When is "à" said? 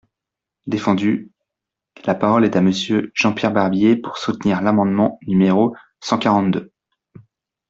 2.55-2.61